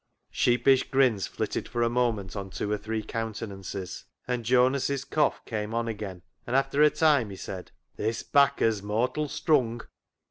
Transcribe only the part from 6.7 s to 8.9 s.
a time he said:" This 'bacca's